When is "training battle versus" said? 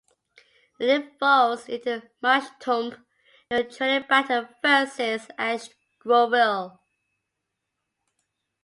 3.69-5.27